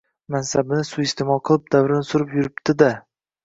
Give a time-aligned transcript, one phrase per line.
[0.35, 2.93] Mansabini suiiste`mol qilib, davrini surib yuribdi-da